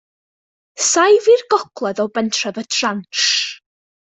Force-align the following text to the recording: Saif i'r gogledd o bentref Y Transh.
Saif 0.85 1.27
i'r 1.33 1.43
gogledd 1.55 2.01
o 2.05 2.07
bentref 2.17 2.59
Y 2.63 2.65
Transh. 2.79 3.29